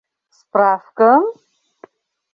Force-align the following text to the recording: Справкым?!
Справкым?! 0.37 1.23